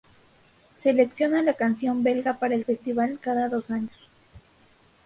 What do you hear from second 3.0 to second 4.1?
cada dos años.